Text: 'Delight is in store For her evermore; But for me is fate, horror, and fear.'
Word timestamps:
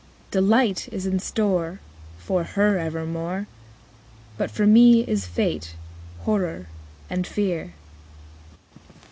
'Delight 0.31 0.89
is 0.91 1.05
in 1.05 1.19
store 1.19 1.79
For 2.17 2.43
her 2.43 2.79
evermore; 2.79 3.45
But 4.35 4.49
for 4.49 4.65
me 4.65 5.01
is 5.01 5.27
fate, 5.27 5.75
horror, 6.21 6.65
and 7.07 7.27
fear.' 7.27 7.73